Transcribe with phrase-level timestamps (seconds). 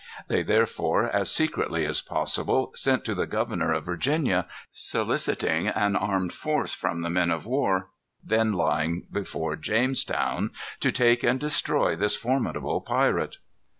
[0.29, 6.33] They, therefore, as secretly as possible, sent to the governor of Virginia, soliciting an armed
[6.33, 7.91] force from the men of war
[8.23, 13.37] then lying before Jamestown, to take and destroy this formidable pirate.